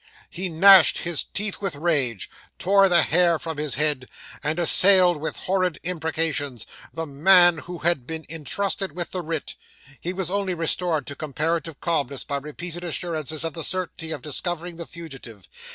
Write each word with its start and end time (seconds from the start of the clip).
He 0.31 0.49
gnashed 0.49 0.97
his 0.97 1.23
teeth 1.23 1.61
with 1.61 1.75
rage, 1.75 2.27
tore 2.57 2.89
the 2.89 3.03
hair 3.03 3.37
from 3.37 3.57
his 3.57 3.75
head, 3.75 4.09
and 4.41 4.57
assailed 4.57 5.17
with 5.17 5.37
horrid 5.37 5.79
imprecations 5.83 6.65
the 6.91 7.05
men 7.05 7.59
who 7.59 7.77
had 7.77 8.07
been 8.07 8.25
intrusted 8.27 8.93
with 8.93 9.11
the 9.11 9.21
writ. 9.21 9.53
He 9.99 10.11
was 10.11 10.31
only 10.31 10.55
restored 10.55 11.05
to 11.05 11.15
comparative 11.15 11.79
calmness 11.81 12.23
by 12.23 12.37
repeated 12.37 12.83
assurances 12.83 13.43
of 13.43 13.53
the 13.53 13.63
certainty 13.63 14.09
of 14.09 14.23
discovering 14.23 14.77
the 14.77 14.87
fugitive. 14.87 15.47